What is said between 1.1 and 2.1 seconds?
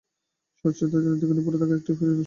দীর্ঘদিন পড়ে থাকায় একটি ফেরি নষ্ট হয়ে